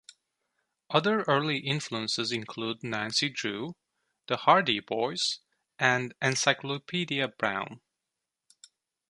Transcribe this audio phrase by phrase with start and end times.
[0.89, 3.75] Other early influences include Nancy Drew,
[4.25, 5.41] The Hardy Boys,
[5.77, 7.81] and "Encyclopedia Brown".